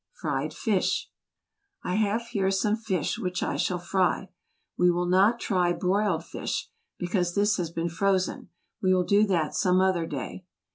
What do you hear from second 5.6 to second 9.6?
broiled fish, because this has been frozen; we will do that